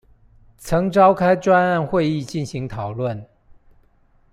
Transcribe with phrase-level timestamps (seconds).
[0.57, 3.25] 曾召開專案會議進行討論